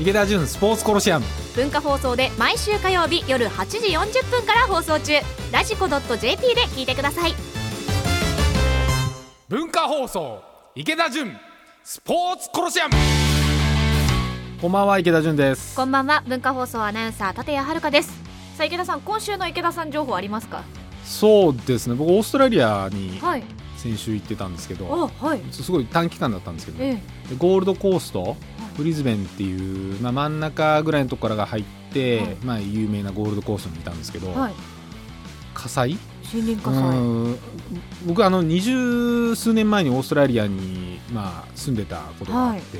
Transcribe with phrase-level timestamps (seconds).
[0.00, 1.26] 池田純スポーツコロシアム。
[1.54, 5.12] 文化放送で毎週火曜日夜8時40分から放送中。
[5.52, 7.34] ラジコ .jp で聞いてください。
[9.48, 10.42] 文化放送
[10.74, 11.36] 池田純
[11.84, 12.94] スポーツコロシアム。
[14.60, 15.76] こんばんは池田純です。
[15.76, 16.22] こんばんは。
[16.26, 18.08] 文化放送アナウンサー立谷遥です。
[18.56, 20.62] さあ池田さん今週の池田さん情報ありますか？
[21.04, 21.94] そうですね。
[21.94, 23.44] 僕オーストラリアにはい。
[23.76, 25.40] 先週行ってたんですけど、あはい。
[25.50, 26.92] すごい短期間だったんですけど、え。
[26.94, 27.00] で
[27.36, 28.36] ゴールドコースト
[28.76, 32.36] ブリズベンっていう、まあ、真ん中ぐらいのところから入って、はい。
[32.42, 34.54] まあ、有名なゴールドコーストにいたんですけど、えはい。
[35.54, 35.98] 火災？
[36.32, 36.80] 森林火災。
[36.98, 37.38] うん。
[38.06, 42.78] 僕あの二十数年前にオーストラリアに、まあ、住んでたことがあって、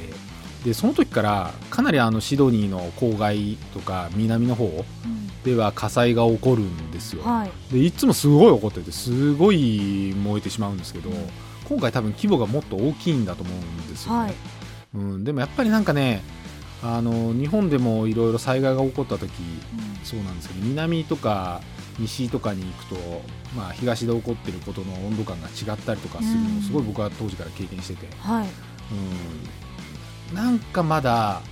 [0.64, 5.22] でその時からかなりあのシドニーの郊外とか南の方うん。
[5.42, 7.72] では火災が起こるんですよ、はい。
[7.72, 11.10] でいつもすごい起こっててすごい燃えてしまうんですけど
[11.68, 14.18] 今回多分規模がもっと大きいんだと思うんですよ、ね。
[14.18, 14.34] はい
[14.94, 16.22] うん、でもやっぱりなんかね
[16.82, 19.30] あの日本でもいろいろ災害が起こった時
[20.02, 21.60] そうなんですけど南とか
[21.98, 23.22] 西とかに行くと、
[23.56, 26.58] まあ、東で起こってることの温度感が違ったりとかするのうん。
[26.58, 28.48] をすごい僕は当時から経験してて、はい。
[30.30, 31.42] うん、なんかまだ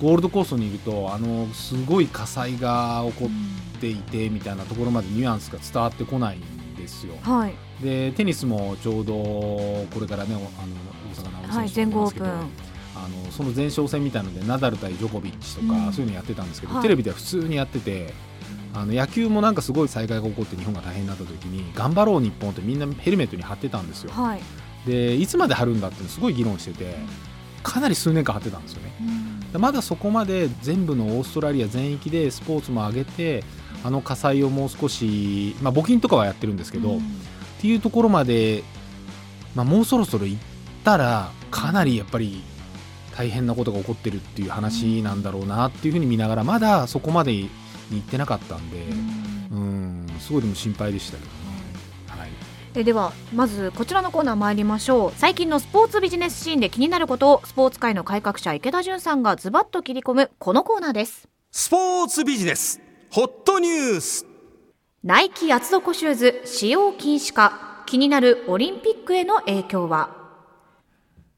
[0.00, 3.30] ゴールドコーストにいるとあのすごい火災が起こ
[3.76, 7.14] っていてみたいなところまでニュアンスが伝わってこないんですよ。
[7.22, 7.54] はい。
[7.82, 10.74] でテニスもちょうどこれからねおあの
[11.10, 12.67] 大阪直はい美選手全豪オープン
[13.08, 15.92] あのその前哨戦みたいのでナダル対ジョコビッチとか、うん。
[15.92, 16.82] そういうのやってたんですけど、はい。
[16.82, 18.12] テレビでは普通にやってて
[18.74, 24.12] あの野球もなんかすごい災害が起こって日本が大変になった時に頑張ろう日本ってみんなヘルメットに貼ってたんですよ。
[24.12, 24.40] はい。
[24.86, 26.96] でいつまで貼るんだってすごい議論してて
[27.62, 28.92] かなり数年間貼ってたんですよね。
[29.52, 33.44] でまだそこまで全部のオーストラリア全域でスポーツも上げて
[33.84, 37.00] あの火災をもう少し、まあ、募金とかはやってるんですけど、っ
[37.60, 38.62] ていうところまで、
[39.54, 40.42] まあ、もうそろそろ行っ
[40.84, 42.42] たらかなりやっぱり
[43.18, 47.50] 大変なことが起こってるっていう話なんだろうなっていうふうに見ながらまだそこまでに
[47.90, 48.76] 行ってなかったんで
[49.50, 50.06] うん。
[50.20, 51.32] すごいでも心配でしたけどね。
[52.06, 52.28] はい。
[52.76, 55.12] えではまずこちらのコーナー参りましょう。
[55.16, 61.28] 最近のスポーツビジネスシーンで気になることをスポーツ界の改革者池田純さんがズバッと切り込むこのコーナーです。
[61.50, 62.80] スポーツビジネス
[63.10, 64.26] ホットニュース。
[65.02, 70.27] ナイキ厚底シューズ使用禁止か気になるオリンピックへの影響は？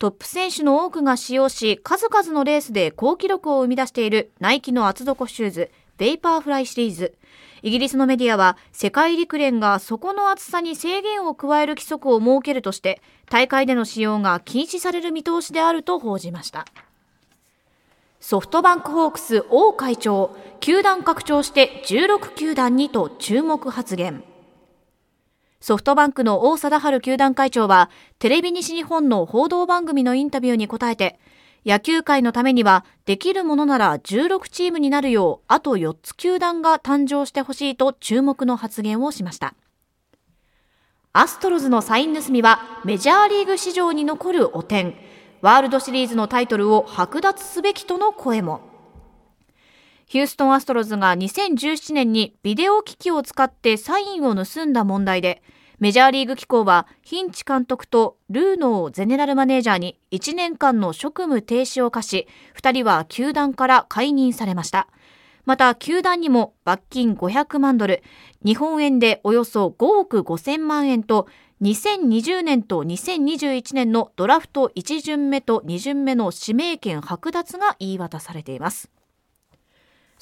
[0.00, 7.14] トップ選手の多くが使用し数々のレースで好記録を生み出しているナイキの厚底シューズベイパーフライシリーズ。
[7.60, 16.64] イギリスのメディアは世界陸連が底の厚さに制限を加える規則を設けるとして大会での使用が禁止される見通しであると報じました。
[18.20, 24.24] ソフトバンクホークス王会長球団拡張して16球団にと注目発言。
[25.60, 31.19] ソフトバンクの王貞治球団会長はテレビ西日本の報道番組のインタビューに答えて
[31.66, 39.54] 野球界のためにはできるものなら16チームになるようあと4つ球団が誕生してほしいと注目の発言をしました。
[41.12, 44.94] アストロズのサイン盗みはメジャーリーグ史上に残る汚点。
[45.42, 48.69] ワールドシリーズのタイトルを剥奪すべきとの声も。
[50.10, 55.41] ヒューストンアストロズが2017年にビデオ機器を使ってサインを盗んだ問題で、
[55.78, 62.26] メジャーリーグ機構はヒンチ監督とルーノーゼネラルマネージャーに1年間の職務停止を課し、
[62.60, 64.88] 2人は球団から解任されました。
[65.44, 68.03] また、球団にも罰金500万ドル、
[68.44, 71.28] 日本円でおよそ5億5000万円と、
[71.62, 78.91] 2020年と2021年のドラフト1巡目と2巡目の指名権剥奪が言い渡されています。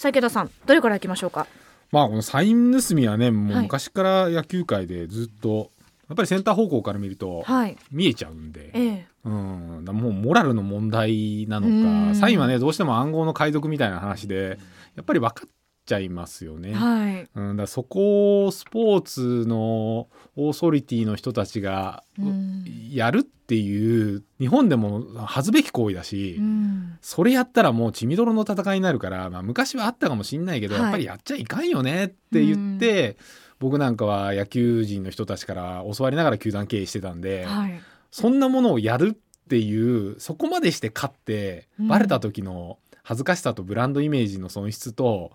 [0.06, 1.47] 池田さん、どれからいきましょうか？
[1.91, 5.70] まあこのサイン盗みはねもうはい昔から野球界でずっと、
[6.09, 7.76] やっぱりセンター方向から見るとはい。
[7.91, 9.06] 見えちゃうんで、ええ。
[9.25, 14.58] うん、もうモラルの問題なのうんかサインはねどうしても暗号の解読みたいな話で
[14.94, 15.50] やっぱり分かっ
[15.88, 16.75] ちゃいますよね。
[16.75, 17.28] はい。
[17.34, 26.99] うん、だそこをスポーツのオーソリティの人たちがうんやるっていう日本でも恥ずべき行為だし、うん。
[27.00, 33.17] それやったらもう血みどろの戦いになるから、まあ、昔はあったかもしんないけど、はいやっぱりやっちゃいかんよねって言って、
[33.58, 37.81] 僕なんかは野球人の人たちから教わりながら球団経営してたんで、はい。
[38.11, 45.32] そんなものをやるっていうそこまでして勝ってうんバレた時の恥ずかしさとブランドイメージの損失と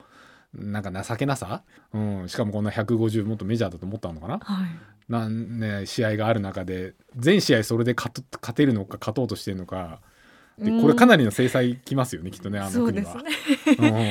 [0.53, 1.63] なんか情けなさ、
[1.93, 4.39] うん、しかもこんな150もっとメジャーだと思ったのかな？
[4.39, 4.67] はい。
[5.09, 8.13] なん、ね、試合がある中で全試合それで勝
[8.53, 9.99] てるのか勝とうとしてるのか
[10.57, 13.13] でこれかなりの制裁きますよねきっとねあの国は。
[13.13, 13.33] そうで
[13.75, 13.87] すね。
[13.89, 14.03] うん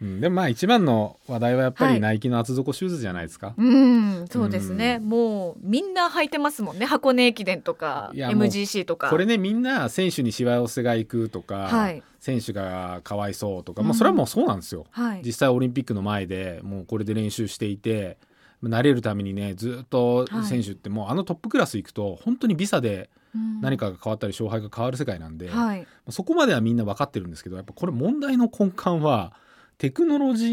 [0.00, 4.98] うん、でもまあ一番の話題はやっぱはいりナイキの厚底シューズじゃないですか、うん、そうですね。
[5.00, 6.86] うんもうみんな履いてますもんね。
[6.86, 9.10] 箱根駅伝とか MGC とか。
[9.10, 15.22] これねみんな選手にしわ寄せが行くとか、はい選手がかわいそうとか、うんまあ、それはもうそうなんですよ、はい。
[15.24, 18.18] 実際オリンピックの前でもうこれで練習していて
[18.62, 25.86] 慣れるためにねずっと選手ってもうあのトップクラス行くと本当にビザでうん何かが変わったり勝敗が変わる世界なんで、はい。
[26.10, 29.32] そこまではみんな分かってるんですけどやっぱこれ問題の根幹は
[29.78, 30.46] テクノロジ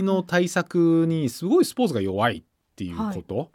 [0.00, 2.42] ーの対策にすごいスポーツが弱いっ
[2.76, 3.50] ていうこと、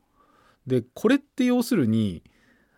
[0.66, 2.24] でこれって要するに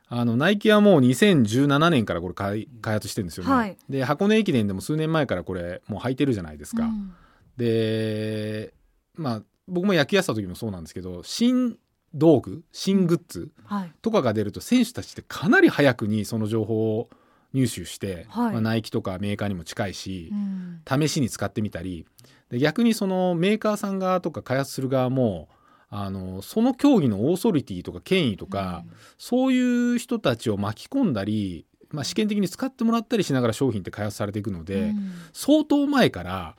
[0.09, 3.77] あのナイキはもう2017年からこれ開開発してるんですよね、はい。
[3.89, 7.13] で箱根駅伝でも数年前からこれもう履いてるじゃないですか、うん。
[7.57, 8.73] で
[9.15, 11.77] まあ僕も野球やってた時もそうなんですけど新
[12.13, 13.91] 道具新グッズはい。
[14.01, 17.09] とかが出ると選手たちってかなり早くにその情報を
[17.57, 18.51] 入手して、はい。
[18.53, 20.81] まあ、ナイキとかメーカーにも近いしう、ん。
[20.87, 22.05] 試しに使ってみたり。
[22.49, 25.49] で逆にそのメーカーさん側とか開発する側も
[25.89, 28.85] あのその競技のオーソリティとか権威とか、
[29.17, 35.11] そういう人たちを巻き込んだり、まあ、試験的に使ってもらったりしながら商品って開発されていくので、うん。
[35.33, 36.55] 相当前から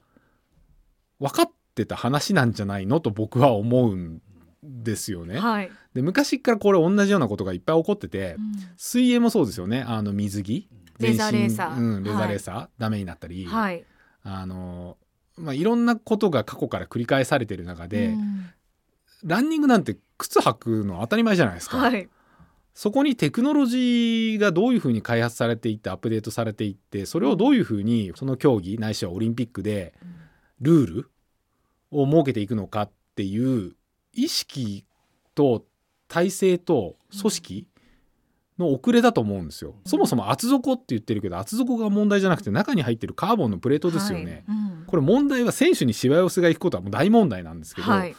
[1.21, 3.01] 分かってた話なんじゃないの？
[3.01, 4.23] と僕は思うん
[4.63, 5.39] ですよね。
[5.39, 5.71] はい。
[5.95, 8.53] で昔からこれ同じようなことがいっぱい起こってて、うん。
[8.77, 9.85] 水泳もそうですよね。
[9.87, 10.69] あの水着
[10.99, 11.79] レーザーレーサー。
[11.79, 13.85] うん、レーザーレーサー、ダメになったり、はい。
[14.23, 14.97] あの
[15.37, 18.51] まあ、いろんなことが過去から繰り返されてる中で、うん。
[19.25, 22.09] ランニングなんて靴履くの当たり前じゃないですか、はい。
[22.79, 29.95] そこにテクノロジーがどういうふうに開発されていってアップデートされていってそれをどういうふうにその競技ないしはオリンピックで
[30.61, 31.11] ルール
[31.91, 33.75] を設けていくのかっていう
[34.13, 34.85] 意識
[35.35, 35.65] と
[36.07, 37.67] 体制と組織
[38.59, 39.77] の遅れだと思うんですよ。
[39.85, 44.45] そもそも厚底って言ってるけど厚底が問題じゃなくて中に入ってるカーボンのプレートですよね。
[44.47, 48.09] はいうんこれ問題は選手にしわ寄せがいくことはもう大問題なんですけど、はい。
[48.09, 48.17] やっ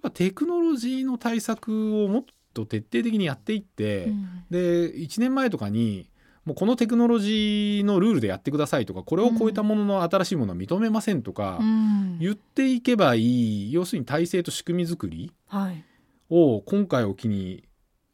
[0.00, 6.08] ぱテクノロジーの対策をもっと徹底的にやっていって、うんで1年前とかに
[6.46, 15.84] もうこのテクノロジーのルールでやってくださいとかこれを超えたものの新しいものは認めませんとかうん言っていけばいい要するに体制と仕組み作りはい。
[16.30, 17.64] を今回を機に、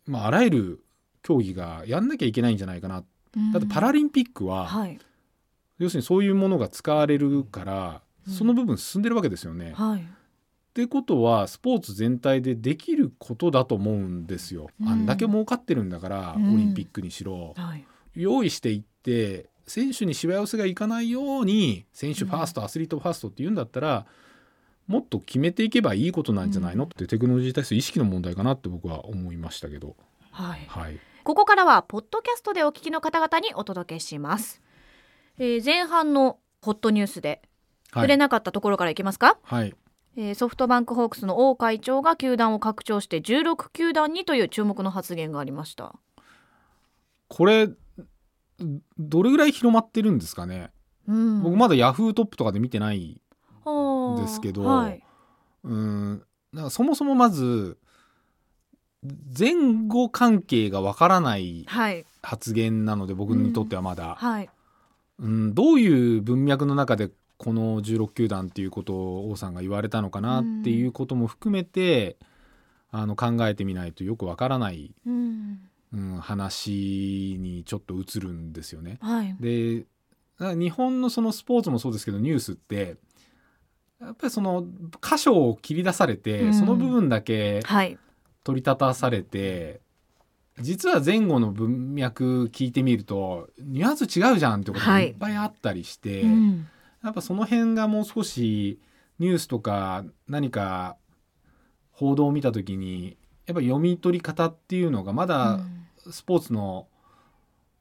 [0.07, 0.84] まあ、あらゆる
[1.25, 3.03] 競技がやんなきゃいけないんじゃないかな
[3.53, 4.99] だってパラリンピックは、はい。
[5.79, 9.73] 要するにそういうものが使われるからうんその部分進んでるわけですよね。
[9.75, 10.01] はい。
[10.01, 10.05] っ
[10.73, 14.69] てことはスポーツ全体でできることだと思うんですよ。
[14.81, 17.85] うんあんだけ儲かってるんだから、うんオリンピックにしろはい。
[18.15, 24.07] 用意していって選手にしわ寄せがいかないように選手ファースト、アスリートファーストって言うんだったら
[24.87, 29.97] もっと決めていけばいいことなんじゃないの、うんってテクノロジーに対する意識の問題かなって僕は思いましたけど。
[30.31, 30.65] はい。
[30.67, 34.61] はい、ここからはポッドキャストでお聞きの方々にお届けします。
[35.39, 37.41] えー前半のホットニュースで
[37.91, 39.75] はい触れなかったところからいきますか、はい
[40.17, 45.95] えーソフトバンクホークスの王会長が球団を拡張して16球団にという注目の発言がありました。
[47.29, 47.71] これ
[48.99, 50.73] どれぐらい広まってるんですかね、
[51.09, 53.23] うん僕まだヤフートップとかで見てない
[53.65, 55.03] ですけどはい。
[55.65, 56.23] うん
[56.69, 57.79] そもそもまず
[59.39, 62.05] 前後関係がわからないはい。
[62.23, 64.51] 発言なので僕にとってはまだ、はい。
[65.19, 72.17] うんどういう文脈の中でこの16球団っていうことを王さんが言われたのかなっていうことも含めて、
[72.91, 75.61] あの考えてみないとよくわからない、うん。
[75.93, 78.99] うん、話にちょっと映るんですよね。
[79.01, 79.37] はい。
[79.39, 79.85] で
[80.39, 82.97] 日本のそのスポーツもそうですけどニュースって
[84.01, 84.67] やっぱりその
[85.01, 87.99] 箇所を切り出されて、うんその部分だけはい。
[88.45, 89.81] 取り立たされて
[90.61, 95.09] 実は前後の文脈聞いてみるとニュアンス違うじゃんってことがはい。
[95.09, 96.69] いっぱいあったりして、うん。
[97.03, 98.79] やっぱその辺がもう少し
[99.19, 100.97] ニュースとか何か
[101.91, 105.61] 報道を見た時にやっぱ読み取り方っていうのがまだ
[106.11, 106.87] スポーツの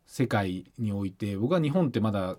[0.05, 2.37] 世界において僕は日本ってまだ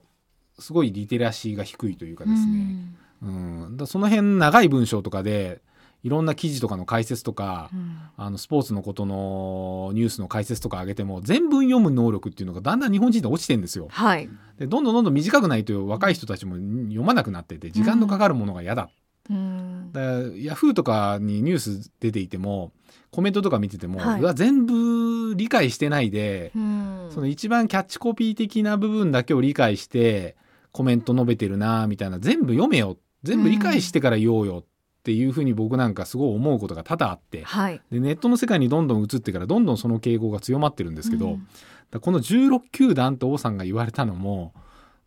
[0.59, 2.77] すごいリテラシーが低いというかですね、
[3.23, 3.63] うん。
[3.73, 5.63] だからその辺長い文章とかで
[6.05, 13.89] いろんな記事とかの解説とか、うんうんあのスポーツのことのニュースの解説とか上げても全文読む能力っていうのがだんだん日本人で落ちてんですよ。
[13.91, 14.29] はい。
[14.57, 18.89] でどんどんどんどん短くないと若い人たちも読まなくなってて時間のかかるものが嫌だ。
[19.31, 20.01] うんだ
[20.37, 22.73] ヤフーとかにニュース出ていても
[23.11, 30.37] コメントとか見てても、はいうわ全部理解してないで、うんその一番キャッチコピー的な部分だけを理解して
[30.73, 34.65] コメント述べてるなみたいな全部読めよ全部理解してから言おうよっ
[35.05, 37.81] ていうふうに僕なんかすごい思うことが多々あってはい。
[37.93, 42.01] でネットの世界にどんどん移ってからどんどんその傾向が強まってるんですけど、うん。
[42.01, 44.55] この16球団と王さんが言われたのも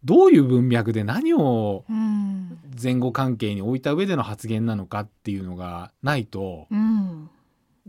[0.06, 2.60] どういう文脈で何をうん。
[2.82, 7.30] 前後関係に置いた上での発言なのかっていうのがないと、うん。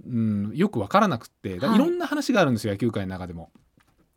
[0.07, 1.57] うん、よく分からなくってい。
[1.57, 3.50] いろんな話があるんですよ、野球界の中でも。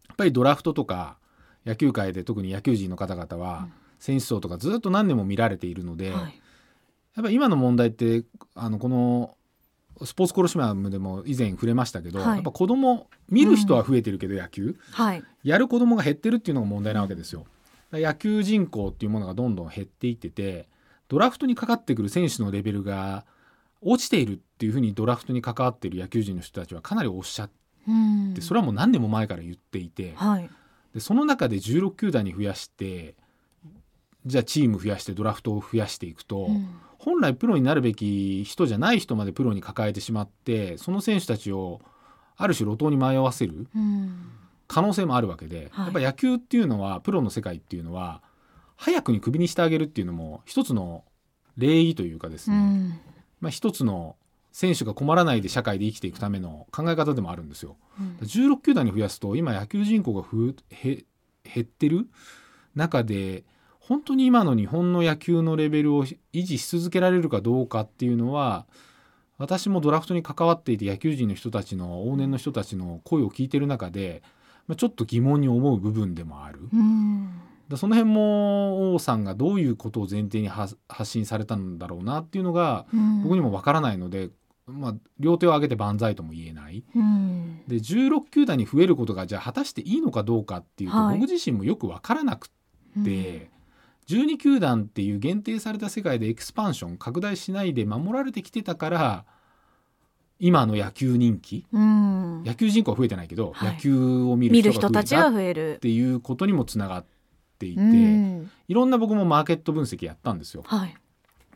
[0.07, 1.17] やっぱりドラフトとか
[1.65, 3.73] 野球界で特に野球人の方々はうん。
[3.99, 6.40] 選手層とかずっと何年も見られているので、はい
[7.15, 8.23] やっぱり今の問題って
[8.55, 9.35] あのこの
[10.05, 12.35] スポーツコロシアムでも以前触れましたけど、はい。
[12.35, 15.23] やっぱ子供見る人は増えてるけど野球、はい。
[15.43, 17.45] やる子供が減ってるっていうのが問題なわけですよ。
[17.91, 20.69] 野球人口っていうものがどんどん減っていってて
[21.09, 23.25] ドラフトにかかってくる選手のレベルが
[23.81, 27.53] 落ちているっていうふうにドラフトに関わっている野球人の人たちはかなりおっしゃって
[27.87, 28.35] うん。
[28.39, 30.49] それはもう何年も前から言っていてはい。
[30.93, 33.15] でその中で16球団に増やして
[34.25, 36.69] じゃあチーム増やしてドラフトを増やしていくと、うん
[37.03, 41.81] 本来プロになるべき人じゃない人までプロに抱えてしまってその選手たちを
[42.37, 44.31] ある種路頭に迷わせるうん
[44.71, 45.85] 可能性もあるわけで、はい。
[45.85, 48.21] やっぱ野球っていうのはプロの世界っていうのは
[48.77, 51.03] 早くにクビにしてあげるっていうのも一つの
[51.57, 52.99] 礼儀というかですね、うん。
[53.41, 54.15] まあ、一つの
[54.53, 57.75] 選手が困らないで社会で生きていくための考え方でもあるんですよ。
[57.99, 58.17] うん。
[58.21, 61.03] 16球団に増やすと今野球人口がふへ
[61.43, 62.07] 減ってる
[62.73, 63.43] 中で
[63.81, 68.65] 本当に今の日本の野球のレベルを維持し続けられるかどうかっていうのは
[69.37, 74.21] 私もドラフトに関わっていて野球人の人たちの往年の人たちの声を聞いてる中で、
[74.67, 76.59] まあ、ちょっと疑問に思う部分でもある。
[77.75, 83.23] その辺も王さんがどういうことを前提に発発信されたんだろうなっていうのがうん。
[83.23, 84.29] 僕にもわからないので、
[84.67, 86.83] まあ、両手を挙げて万歳とも言えない。
[86.95, 87.63] うん。
[87.67, 91.19] で16球団に増えることがじゃあ果たしていいのかどうかっていうと、はい。
[91.19, 92.47] 僕自身もよく分からなく
[92.99, 93.49] って、
[94.15, 99.25] 12球団っていう限定された世界でエクスパンション拡大しないで守られてきてたから
[100.39, 102.43] 今の野球人気うん。
[102.43, 103.73] 野球人口は増えてないけど、はい。
[103.75, 107.05] 野球を見見るる人人たちがが増えたっていうことにもつながっ
[107.59, 108.51] ていて、うん。
[108.67, 110.63] いろんな僕もマーケット分析やったんですよ。
[110.65, 110.95] はい。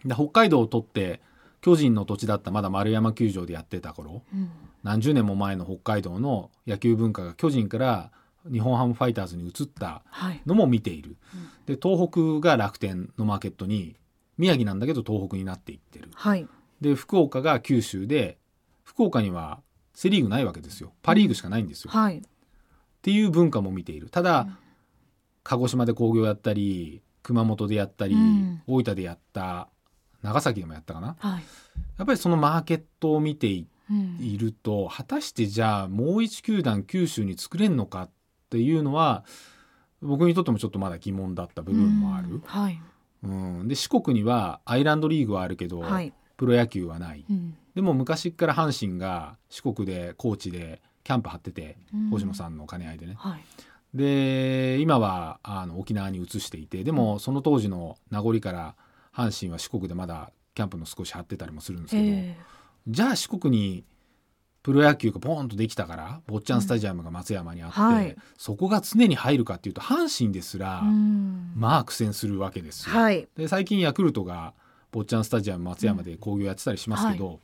[0.06, 1.20] で北海道を取って
[1.62, 4.52] 巨人の土地だったまだ丸山球場でやってた頃うん。
[4.84, 8.12] 何十年も前の北海道の野球文化が巨人から
[8.52, 10.42] 日本ハムファイターズに移ったはい。
[10.46, 11.18] のも見ている、
[11.66, 12.10] で東
[12.40, 13.96] 北が楽天のマーケットに
[14.38, 16.10] 宮城なんだけど東北になっていってる。
[16.14, 16.48] はい。
[16.82, 18.38] で福岡が九州で
[18.84, 19.62] 福岡には
[19.94, 20.94] セ・リーグないわけですよ。
[21.02, 22.22] パ・リーグしかないんですよ、っはい。
[23.02, 24.10] ていう文化も見ている。
[24.10, 24.58] ただ、うん。
[25.44, 28.62] 鹿児島で工業やったり熊本でやったり、うん。
[28.68, 29.70] 大分でやった
[30.22, 31.16] 長崎でもやったかな。
[31.20, 31.44] はい。
[31.98, 33.68] やっぱりそのマーケットを見てい
[34.38, 38.10] ると果たしてじゃあもう一球団九州に作れんのかっ
[38.56, 39.26] ていうのは
[40.02, 42.30] 僕にとってもちょっとまだ疑問だった部分もある。
[42.30, 42.82] うん、はい。
[43.24, 43.68] うん。
[43.68, 46.14] で四国にはアイランドリーグはあるけど、はい。
[46.38, 47.26] プロ野球はない。
[47.30, 47.58] うん。
[47.76, 52.10] でも昔から阪神が四国で高知でキャンプ張っててうん。
[52.12, 53.44] 星野さんの兼ね合いでね、はい。
[53.94, 58.76] で今はあの沖縄に移していてでもその当時の名残から
[59.14, 62.38] 阪神は四国でまだキャンプの少し張ってたりもするんですけど、え。
[62.88, 63.84] じゃあ四国に
[64.66, 67.86] プロ野球がポーンとできたから坊ちゃんスタジアムが松山にあって、うん。
[67.86, 68.16] はい。
[68.36, 71.54] そこが常に入るかっていうと阪神ですら、えうん。
[71.56, 72.96] まあ苦戦するわけですよ。
[72.96, 73.28] はい。
[73.38, 74.56] で最近ヤクルトが
[74.92, 77.42] 坊ちゃんスタジアム松山で興行やってたりしますけど、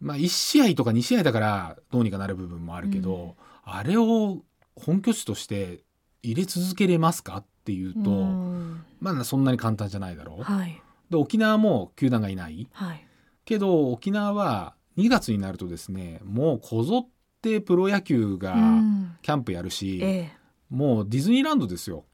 [0.00, 4.38] まあ1試合とか2試合だからどうにかなる部分もあるけど、あれを
[4.74, 5.84] 本拠地として
[6.24, 8.84] 入れ続けれますかっていうと、うん。
[8.98, 10.42] まあそんなに簡単じゃないだろう。
[10.42, 10.82] はい。
[11.10, 12.66] で沖縄も球団がいない。
[12.72, 13.06] はい。
[13.44, 17.08] けど沖縄は2月になるとですねもうこぞっ
[17.40, 19.16] てプロ野球がうん。
[19.22, 20.30] キャンプやるし、ええ。
[20.70, 22.04] もうディズニーランドですよ。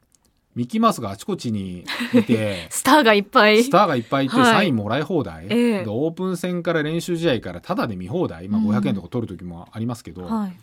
[0.54, 3.64] ミッキーマウスがあちこちにいて スターがいっぱい。
[3.64, 4.44] スターがいっぱいいてはい。
[4.52, 5.84] サインもらい放題、ええ。
[5.84, 10.56] でオープン戦から練習試合からタダで見放題、まあ、うん500円とか取る時もありますけど、はい。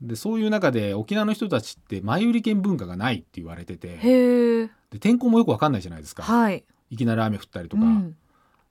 [0.00, 4.68] でそういう中で沖縄の人たちって前売り券文化がないって言われてて。
[4.90, 6.64] で天候もよく分かんないじゃないですか、はい。
[6.90, 8.16] いきなり雨降ったりとか、うん。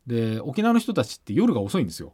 [0.06, 2.14] で沖縄の人たちって夜が遅いんですよ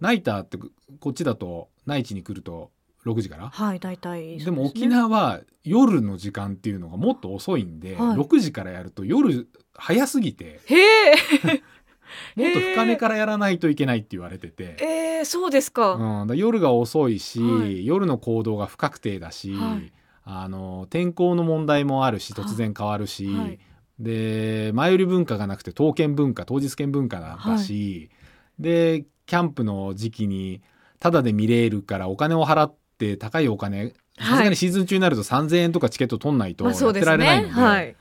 [0.00, 0.58] ナイターって
[1.00, 2.70] こっちだと内地に来ると
[3.06, 3.48] 6時から？
[3.48, 8.16] はい大体でも沖縄は夜の時間っていうのがもっと遅いんで、はい。
[8.16, 10.76] 6時からやると夜早すぎてへ
[11.10, 11.14] え。
[12.36, 15.04] もっと深めからやらないといけないって言われてて、え。
[15.22, 17.84] ー、そうですか、うん、だ夜が遅いし、はい。
[17.84, 19.92] 夜の行動が不確定だし、はい。
[20.24, 23.58] あの天候の問題もあるし突然変わるし、
[23.98, 28.10] で前売り文化がなくて当券文化当日券文化だったし、
[28.58, 30.62] でキャンプの時期に
[30.98, 37.96] タダで見れるからお金を払って高いお金さすがにシーズン中になると3,000円とかチケット取んないとまあやってられないので,、はい。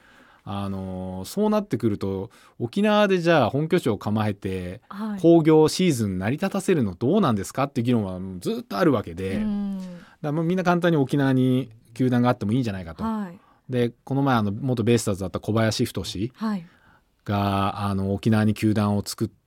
[0.46, 5.22] あのそうなってくると沖縄でじゃあ本拠地を構えてはい。
[5.22, 9.42] 興行シーズン成り立たせるのどうなんですかっていう議論はずっとあるわけで、
[10.22, 13.04] だもうみんな簡単に沖縄に球団があってもいいんじゃないかと。
[13.04, 13.40] はい。
[13.70, 16.04] でこの前あの元ベイスターズだった小林太
[16.34, 16.66] はい。
[17.26, 19.43] があの沖縄に球団を作って、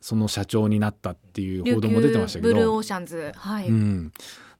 [0.00, 2.54] その社長になったっていう報道も出てましたけど。
[2.54, 3.32] ブルーオーシャンズ。
[3.36, 4.12] はい、うん、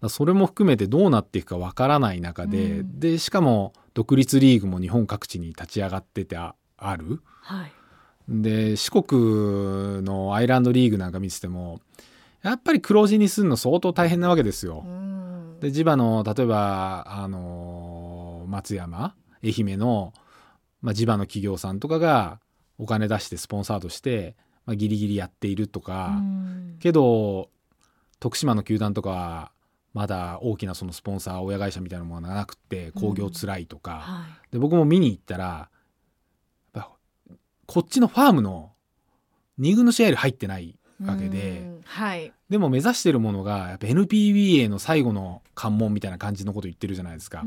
[0.09, 3.01] それも含めてどうなっていくかわからない中で、うん。
[3.01, 7.21] でしかも独立リーグも日本各地に立ち上がっててあある。
[7.41, 7.73] はい。
[8.29, 11.81] で四国のアイランドリーグなんか見てても
[12.43, 14.83] やっぱり黒字にするの相当大変なわけですよ。
[14.87, 15.61] うん。
[15.61, 20.13] で地場の例えばあの松山愛媛の、
[20.81, 22.41] まあ、地場の企業さんとかが
[22.79, 26.77] お金出してスポンサーとして、まあ、ギリギリやっているとか、うん。
[26.81, 27.51] けど
[28.21, 29.53] 徳島の球団とかは
[29.93, 35.69] まだ大きなそのスポンサー親会社みたいなものがなくって興行つらいとか、はで僕も見に行ったら
[37.67, 38.73] こっちのファームの
[39.61, 41.81] 2軍の試合より入ってないいわけでうん。
[41.85, 42.33] はい。
[42.49, 47.45] でも目指してるものがやっぱ NPBA の最後の関門みたいな感じのこと言ってるじゃないですか。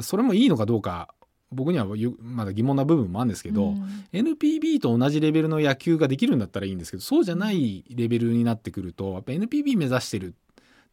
[0.00, 1.12] それもいいのかどうか
[1.52, 4.06] 僕にはよまだ疑問な部分もあるんですけど、うん。
[4.12, 10.34] NPB と同じレベルの野球ができるんだったらいいんですけどそうじゃないレベルになってくるとやっぱ NPB 目指してる。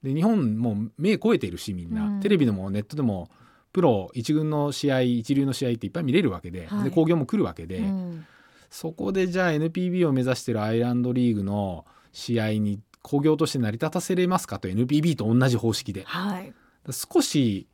[0.03, 2.19] で日本もう目超えてるしみんな、うん。
[2.19, 3.29] テレビでもネットでも
[3.73, 6.83] プロ一軍の試合一流の試合っていっぱい見れるわけで,、はい。
[6.85, 8.25] で興行も来るわけで、うん。
[8.69, 16.03] そこでじゃあ NPB を目指してるアイランドリーグの試合に興行として成り立たせれますかと NPB と同じ方式で。
[16.05, 16.53] はい。
[16.91, 17.67] 少し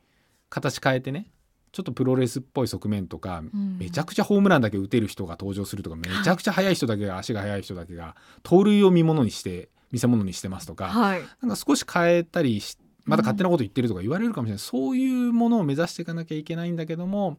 [0.48, 1.30] 形変えてね
[1.76, 3.76] ちょっとプロレスっぽい側面とか、うん。
[3.78, 11.20] めちゃくちゃホームランだけ打てる人が登場するとかめちゃくちゃ速い人だけが足が速い人だけが盗塁を見物にして見せ物にしてますとか、はい。
[11.42, 17.36] なんか少し変えたりしまた勝手なこと言ってるとか言われるかもしれない、そういうものを目指していかなきゃいけないんだけども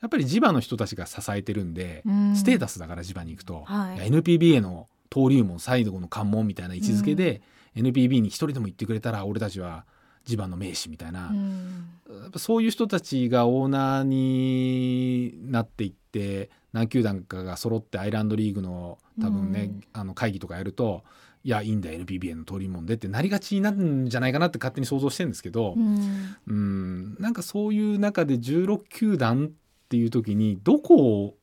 [0.00, 2.36] やっぱり地場の人たちが支えてるんで、うん。
[2.36, 3.96] ステータスだから地場に行くと、はい。
[3.96, 7.42] いや NPBA の登竜門最後の関門みたいな位置づけで、
[7.74, 9.84] NPB に一人でも行ってくれたら俺たちは
[10.30, 11.88] 地場の名士みたいな、うん。
[12.08, 19.80] やっぱそういう人たちがオーナーになっていって何球団かが揃ってアイランドリーグの多分ね、うん。
[19.92, 21.02] あの会議とかやると
[21.42, 26.36] いやいいんだ NPBA の通りもんでってなりがちになるんじゃないかなって勝手に想像してるんですけど、うん。
[26.46, 31.34] うん、なんかそういう中で16球団っていう時にどこを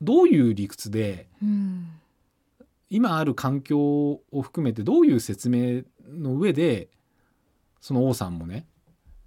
[0.00, 1.88] どういう理屈でうん。
[2.92, 6.88] 今ある環境を含めてどういう説明の上で
[7.80, 8.66] その王さんもね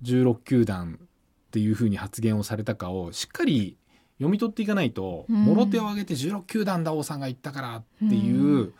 [0.03, 1.07] 16球団っ
[1.51, 3.77] ていうふうに発言をされたかをしっかり
[4.17, 5.45] 読み取っていかないと、うん。
[5.45, 8.73] もろ手を挙げて16球団だ王さんが言ったからっていううん。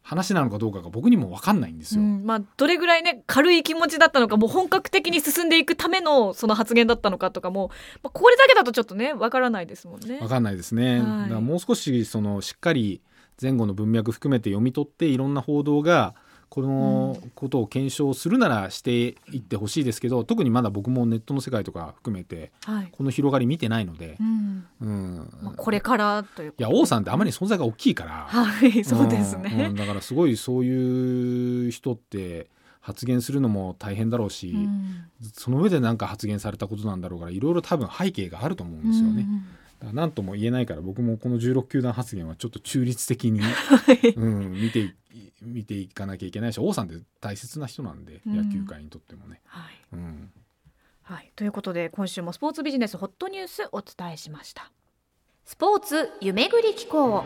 [0.00, 2.00] 話なのかどうかが僕にも分かんないんですよ。
[2.00, 2.24] うん。
[2.24, 7.70] まあ、どれぐらいね軽い気持ちだったのかもう本格的に進んでいくためのその発言だったのかとかも、
[8.02, 10.18] まあ、これだけだとちょっとねわからないですもんね。
[10.20, 10.28] 分。
[10.28, 11.22] かんないですね、はい。
[11.24, 13.02] だからもう少しそのしっかり
[13.40, 16.14] 前後の文脈含めて読み取っていろんな報道が
[16.48, 22.88] このことを検証するならしていってほしいですけど特にまだ僕もネットの世界とか含めてはい。
[22.90, 24.66] この広がり見てないのでう、ん。
[24.80, 25.30] うん。
[25.42, 29.66] まあ、これからといういや王さんってあまりに存在が大きいから、はい そうですんね。
[29.70, 29.76] うん。
[29.76, 32.48] だからすごいそういう人って
[32.80, 35.04] 発言するのも大変だろうし、うん。
[35.34, 39.26] その上で何か発言されたことなんだろうからいろいろ多分背景があると思うんですよね。
[39.80, 44.14] だから何とも言えないから僕もこの16球団発言はちょっと中立的に、 はい。
[44.16, 44.92] うん、見てい
[45.42, 48.36] 見ていかなきゃいけないし王さんって大切な人なんで、うん。
[48.36, 49.40] 野球界にとってもね。
[49.46, 49.74] はい。
[49.92, 50.30] うん。
[51.02, 54.70] はい、ということで今週もスポーツビジネスホットニュースお伝えしました。
[55.44, 57.24] スポーツ夢ぐり機構。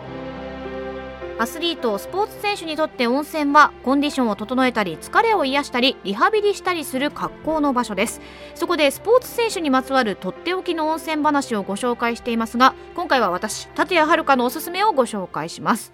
[1.38, 8.20] アスリートスポーツ選手にとって温泉はコンディションを整えたり疲れを癒したりリハビリしたりする格好の場所です。
[8.54, 15.92] そこでスポーツ選手にまつわるとっておきの温泉話をご紹介していますが今回は私立谷遥のおすすめをご紹介します、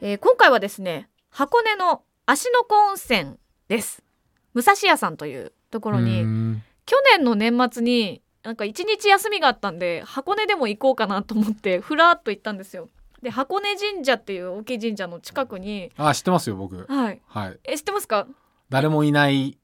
[0.00, 3.36] えー今回はですね箱根の芦ノ湖温泉
[3.68, 4.02] です。
[4.54, 6.62] 武蔵屋さんというところに、うん。
[6.86, 12.88] 去年の年末になんか一日休みがあったんで箱根でも行こうかなと思ってふらっと行ったんですよ。
[13.22, 16.84] で箱根神社っていう大きい神社の近くにあ知ってますよ僕。
[16.88, 17.20] はい。
[17.26, 17.58] はい。
[17.64, 18.26] え知ってますか？
[18.70, 19.56] 誰もいない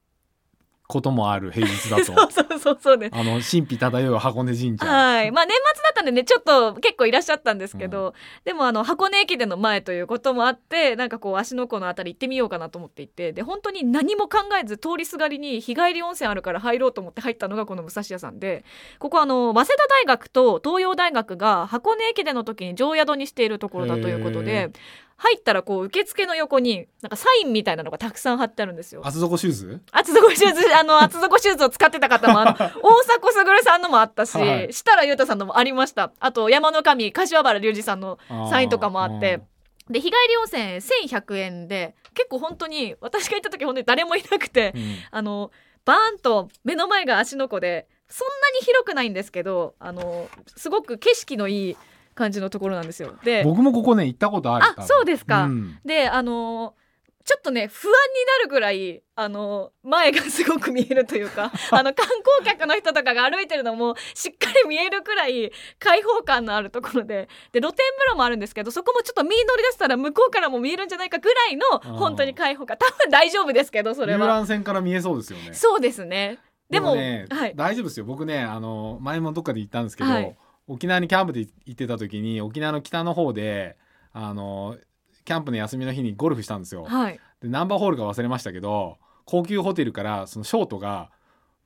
[0.88, 2.30] こともある平日だそうと。
[2.30, 4.86] そうそうそうですあの神秘漂う箱根神社。
[4.86, 18.64] はいまあ年末だったんでねちょっと結構いらっしゃったんですけど、でもあの箱根駅伝の前ということもあってなんかこう芦ノ湖のあたり行ってみようかなと思って行ってで本当に何も考えず通りすがりに日帰り温泉あるから入ろうと思って入ったのがこの武蔵屋さんで
[18.98, 24.70] ここはあの早稲田大学と東洋大学が箱根駅伝の時に常宿にしているところだということへで
[25.18, 29.00] 入ったらこう受付の横になんかサインみたいなのがたくさん貼ってあるんですよ。
[29.04, 29.80] 厚底シューズ？
[29.90, 34.72] 厚底シューズ、 あの、厚底シューズを使ってた方も、あの、大迫傑さんのもあったし、はい。
[34.72, 36.12] 設楽優太さんのもありました。
[36.20, 38.18] あと、山の神、柏原隆二さんの
[38.50, 39.40] サインとかもあって、
[39.88, 40.62] で、日帰り温泉
[41.08, 44.96] 1100円で、結構本当に、私が行った時本当に誰もいなくて、うん。
[45.10, 45.50] あの、
[45.84, 51.76] バーンと目の前が芦ノ湖で、そんなに広くないんですけど、あの、すごく景色のいい
[52.16, 53.14] 感じのところなんですよ。
[53.22, 55.44] で僕もここね行ったことあるあそうですか。
[55.44, 55.78] うん。
[55.84, 56.86] であのー
[57.26, 57.96] ちょっとね不安に
[58.38, 62.06] なるぐらいあのー前がすごく見えるというか あの観
[62.40, 65.50] 光客の人とかが歩いてるのもしっかり見えるくらい
[65.80, 67.28] 開放感のあるところで。
[67.52, 71.92] で露天風呂もあるんですけどそこもちょっと身乗り出したら向こうからも見えるんじゃないかぐらいのー。
[71.98, 72.76] 本当に開放感。
[72.78, 75.52] 多分大丈夫ですけどそれ遊は覧船から見えそうですよね。
[75.52, 76.38] そうですね
[76.70, 80.36] でもね、はい大丈夫ですよ僕ねあの前もどっかで行ったんですけど、はい
[80.68, 83.76] 沖縄にキャンプで行ってた時に沖縄の北の方で
[84.12, 84.76] あの
[85.24, 86.84] キャンプの休みの日にゴルフしたんですよ。
[86.84, 87.20] はい。
[87.40, 91.10] でナンバーホールか忘れましたけど高級ホテルからそのショートが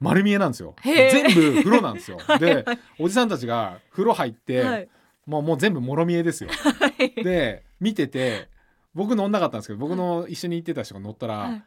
[0.00, 0.74] 丸見えなんですよ。
[0.82, 2.18] 全部風呂なんですよ。
[2.26, 2.38] はい。
[2.38, 2.64] で
[2.98, 4.88] おじさんたちが風呂入って、はい。
[5.26, 6.50] もうもう全部もろ見えですよ。
[6.50, 7.22] はい。
[7.22, 8.48] で見てて
[8.94, 11.62] 僕乗んなかったんですけど僕の一緒に行ってた人が乗ったら、はい。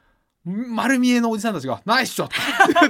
[0.45, 2.35] 丸見えのおじさんたちが「ナイスショット!」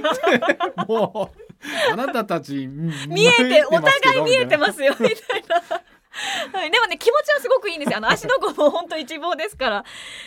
[0.00, 1.43] て言って もう
[1.92, 5.82] あなたたち見えてお互い見えてすますよみたいな。
[6.52, 7.98] はい、でもね気持ちはすごくいいんですよ。
[7.98, 9.84] あの 足の子も本当一望ですから。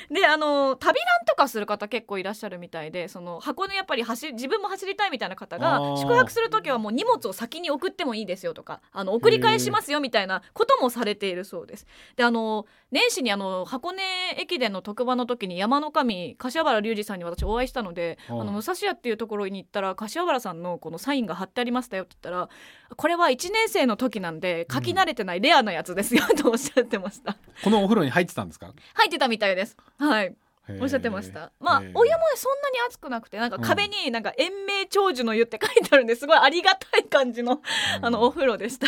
[0.10, 11.86] であの旅ランとかする方結構いらっしゃるみたいでその箱根やっぱり走自分も走りたいみたいな方が宿泊する時はもう荷物を先に送ってもいいですよとかあの送り返しますよみたいなこともされているそうです。
[12.16, 14.04] であの年始にあの箱根
[14.38, 22.50] 駅伝の特番の時に山の神柏原隆二さんに私お会いしたのであはいの武蔵屋っていうところに行ったら柏原さんのこのサインが貼ってありましたよって言ったら
[22.96, 27.38] これは1年生の時なんで書き慣れてないレアなやつですよ、とおっしゃってました。
[27.64, 28.74] このお風呂に入ってたんですか？
[28.96, 29.78] 入ってたみたいです。
[29.98, 30.36] はい。
[30.82, 31.52] おっしゃってました。
[31.62, 31.96] まあお湯も
[32.36, 36.28] そんなに熱くなくてなんか壁になんか延命長寿の湯って書いてあるんです。
[36.28, 37.62] ごいありがたい感じの
[38.02, 38.88] あのお風呂でした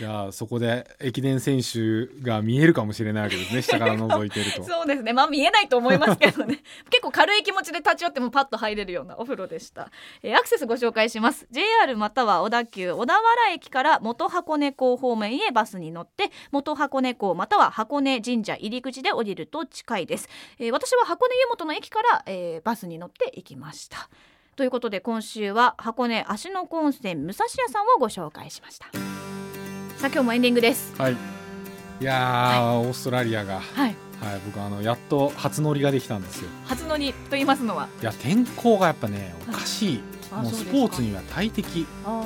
[0.00, 3.60] じゃあそこで駅伝選手が見えるかもしれないわけですね。
[3.60, 4.64] 下から覗いてると。
[4.64, 5.12] そうですね。
[5.12, 6.62] まあ見えないと思いますけどね。
[6.88, 9.90] 結構軽い気持ちで立ち寄ってもパッと入れるようなお風呂でした、
[10.22, 11.46] えーアクセスご紹介します。
[11.50, 24.08] JR または小田急小田原駅から元箱根港方面へバスに乗って元箱根港または箱根神社入り口で降りると近いです、えー私は箱根湯本の駅から、えーバスに乗って行きました。
[24.56, 28.86] ということで今週は箱根芦ノ湖温泉武蔵屋さんをご紹介しました。
[30.00, 30.94] さあ今日もエンディングです。
[30.96, 31.12] はい。
[31.12, 31.16] い
[32.00, 36.48] やー、オーストラリアが、はい、はい僕あのやっと初乗りができたんですよ。
[36.64, 37.86] 初乗りと言いますのは？
[38.00, 41.86] いや天候がやっぱねおかしい、もうスポーツには大敵。
[42.06, 42.24] あ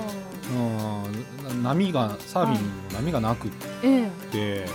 [1.51, 4.69] うん波がサーフィンにも波がなくっーえて、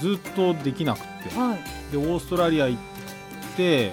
[0.00, 1.08] ずっとできなくって。
[1.32, 1.92] えはい。
[1.92, 2.80] でオーストラリア行っ
[3.56, 3.92] て、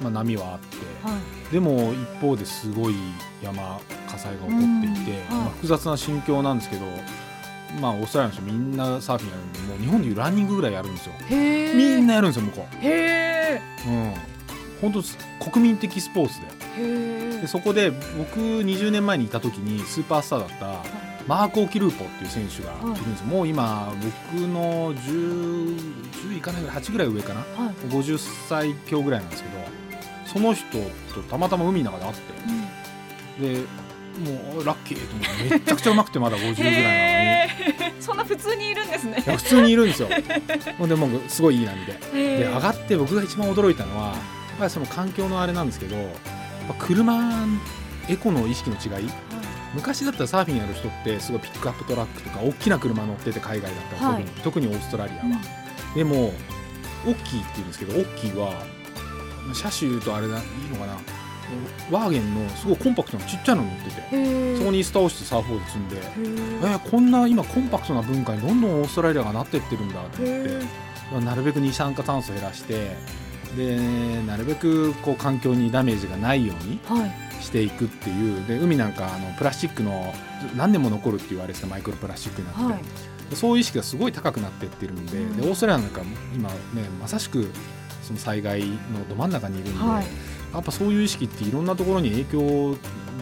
[0.00, 1.14] まあ、波はあって、は
[1.50, 1.52] い。
[1.52, 2.94] でも一方ですごい
[3.42, 3.78] 山
[4.10, 6.86] 火災が起こっていて、まあ複雑な心境なんですけど、
[7.80, 11.14] まあ、オーストラリアの人みんなサーフィンやるんでもう日本でいうランニングぐらいやるんですよ。
[11.28, 15.02] みんなやるんですよ向こへえう、うん、本
[15.40, 16.46] 当国民的スポーツで。
[16.78, 20.84] へでそこで僕20年前にいた時にスーパースターだった
[21.26, 22.96] マーコ・ー・キルーポっていう選手がい。
[22.96, 23.92] るんですよ、もう今
[24.32, 25.78] 僕の 10,
[26.32, 27.40] 10いかないぐらい8ぐらい上かな？
[27.40, 27.74] はい。
[27.88, 29.54] 50歳強ぐらいなんですけど
[30.26, 30.66] その人
[31.14, 33.54] とたまたま海の中で会って。
[33.54, 33.66] で
[34.20, 37.94] もうラッキーと思ってめっちゃくちゃうまくてまだ 50ぐらいなのに。
[38.00, 39.22] そんな普通にいるんですね。
[39.26, 40.08] 普通にいるんですよ。
[40.78, 41.92] ほんでもうすごいいい波で。
[42.38, 45.96] で上がって僕が一番驚いたのはやっぱりその環境のあれなんですけど
[46.78, 47.46] 車
[48.08, 49.10] エコの意識の違い。
[49.74, 55.94] 昔だったらサーフィンやる人ってすごいピックアップトラックとか大きな車乗ってて海外だったら特に,、はい特にオーストラリアは、うん。
[55.96, 56.32] でも
[57.06, 58.52] オッキーって言うんですけどオッキーは
[59.52, 60.96] 車種とあれだいいのかな？
[61.90, 64.00] ワーゲンのすごいコンパクトなちっちゃいの乗ってて
[64.56, 70.32] そこに椅子倒してサーフボード積んでへえーこんな今コンパクトな文化にどんどんオーストラリアがなってってるんだと思
[71.18, 72.96] ってなるべく二酸化炭素を減らして
[73.56, 73.76] で
[74.26, 77.12] なるべくこう環境にダメージがないようにはい。
[77.42, 80.14] していくっていうで海なんかあのプラスチックの
[80.56, 82.82] 何年も残るって言われてたマイクロプラスチックになってて、はい。
[83.30, 85.36] でそういう意識がすごい高くなってってるんで,、うん。
[85.36, 86.00] でオーストラリアなんか
[86.34, 86.56] 今ね
[87.02, 87.50] まさしく
[88.02, 90.06] その災害のど真ん中にいるんで、はい
[90.54, 92.76] やっぱそういう意識っていろんなところに影響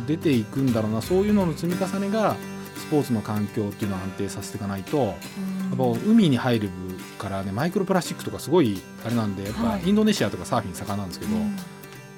[0.06, 2.36] 出ていくんだろうなそういうのの積み重ねが
[2.76, 6.70] スポーツの環境っていうのを安定させていかないと、やっぱ海に入る
[7.18, 9.88] からねマイクロプラスチックとかすごいあれなんでやっぱはい。
[9.88, 11.56] インドネシアとかサーフィン盛んなんですけど、うん。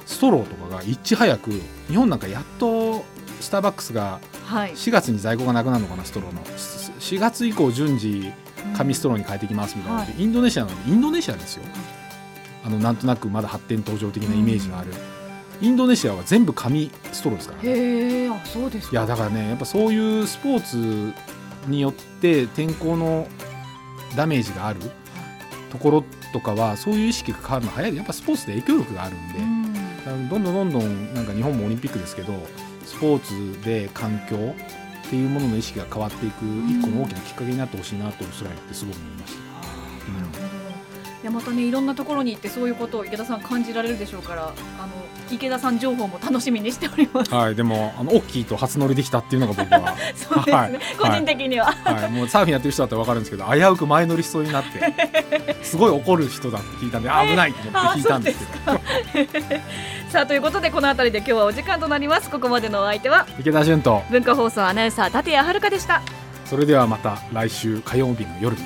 [0.06, 1.50] ストローとかがいち早く
[1.88, 3.04] 日本なんかやっと
[3.40, 4.72] スターバックスがはい。
[4.72, 6.44] 4月に在庫がなくなるのかなストローの。
[6.58, 8.32] す4月以降順次
[8.76, 11.64] 紙ストローに変えていきますみたいなので、はインドネシアなのにインドネシアですよ、
[12.64, 14.92] あのなんとなくまだ発展途上的なイメージのある、
[15.60, 17.68] インドネシアは全部紙ストローですからね。
[17.68, 18.92] へえあそうですか。
[18.92, 21.14] いやだからねやっぱそういうスポーツ
[21.68, 23.28] によって天候の
[24.16, 24.80] ダメージがある
[25.70, 29.38] ところとかはそういう意識が変わるの早いやっぱスポーツで影響力があるんで、
[30.10, 30.28] うん。
[30.28, 32.32] どんどんどんどんなんか日本もオリンピックですけど
[32.84, 34.54] スポーツで環境
[35.06, 39.40] っていうものの意識が変わっていく一個の大きなきっかけになってほしいなとオーストラリアってすごく思いました。
[40.40, 40.43] うん。
[40.43, 40.43] い
[41.24, 44.92] やまたねいろんなところに行ってそういうことを池田さん感じられるでしょうからあの
[45.30, 47.34] 池田さん情報も楽しみにしております。
[47.34, 49.96] はい、でもあのオッキーと初乗りできたっていうのが僕は。
[50.14, 50.80] そうですね、はい。
[50.98, 58.80] 個人的には、はい、もうサーフィンやってる人だったら分かるんですけど危うく前乗りしそうになって すごい怒る人だって聞いたんであ危ないと思って聞いたんですけど。
[60.10, 62.28] さあということでこの辺りで今日はお時間となります。
[62.28, 64.02] ここまでのお相手は池田潤と。
[64.10, 66.02] 文化放送アナウンサー立谷遥でした。
[66.44, 68.62] それではまた来週火曜日の夜に